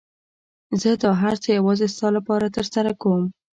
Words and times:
زه 0.81 0.89
دا 1.03 1.11
هر 1.21 1.35
څه 1.43 1.49
يوازې 1.57 1.87
ستا 1.95 2.07
لپاره 2.17 2.53
ترسره 2.57 2.91
کوم. 3.01 3.23